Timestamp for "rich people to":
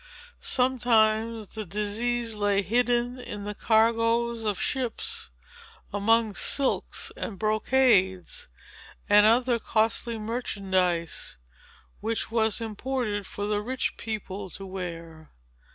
13.61-14.65